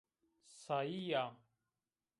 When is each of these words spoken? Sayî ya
Sayî 0.63 0.99
ya 1.11 1.25